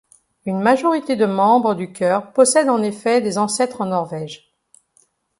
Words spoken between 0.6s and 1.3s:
majorité de